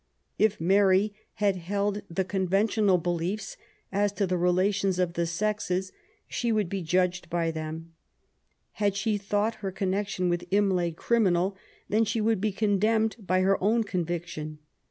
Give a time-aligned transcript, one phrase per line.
[0.39, 3.55] If Mary had held the conventional beliefs
[3.91, 5.91] as to the relations of the sexes^
[6.27, 7.93] she would be judged by them.
[8.71, 11.55] Had she thought her connection with Imlay criminal^
[11.87, 14.57] then she would be condemned by her own conviction.